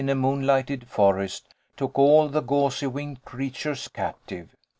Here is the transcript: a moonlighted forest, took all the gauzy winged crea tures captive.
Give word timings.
a 0.09 0.15
moonlighted 0.15 0.87
forest, 0.87 1.53
took 1.77 1.95
all 1.99 2.27
the 2.27 2.41
gauzy 2.41 2.87
winged 2.87 3.23
crea 3.23 3.51
tures 3.51 3.87
captive. 3.93 4.49